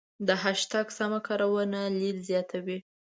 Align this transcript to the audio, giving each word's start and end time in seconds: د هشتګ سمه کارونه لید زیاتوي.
د 0.27 0.29
هشتګ 0.43 0.87
سمه 0.97 1.19
کارونه 1.27 1.79
لید 1.99 2.17
زیاتوي. 2.29 2.77